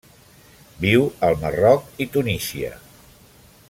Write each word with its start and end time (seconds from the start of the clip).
Viu 0.85 1.05
al 1.29 1.37
Marroc 1.43 2.03
i 2.07 2.11
Tunísia. 2.17 2.77